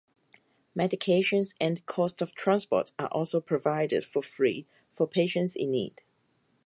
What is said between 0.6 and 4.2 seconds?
Medications and cost of transport are also provided